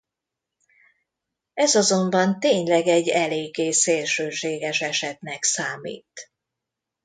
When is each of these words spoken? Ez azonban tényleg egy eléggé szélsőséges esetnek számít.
Ez 1.53 1.75
azonban 1.75 2.39
tényleg 2.39 2.87
egy 2.87 3.09
eléggé 3.09 3.71
szélsőséges 3.71 4.81
esetnek 4.81 5.43
számít. 5.43 6.31